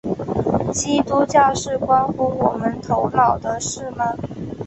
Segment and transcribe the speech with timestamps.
[0.73, 4.15] 基督教是关乎我们头脑的事吗？